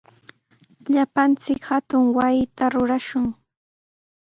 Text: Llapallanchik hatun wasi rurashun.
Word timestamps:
Llapallanchik 0.93 1.61
hatun 1.69 2.03
wasi 2.17 2.65
rurashun. 2.73 3.25